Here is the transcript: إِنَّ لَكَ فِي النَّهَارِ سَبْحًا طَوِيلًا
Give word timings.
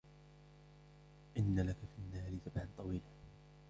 إِنَّ 1.37 1.59
لَكَ 1.59 1.77
فِي 1.77 1.99
النَّهَارِ 1.99 2.37
سَبْحًا 2.45 2.69
طَوِيلًا 2.77 3.03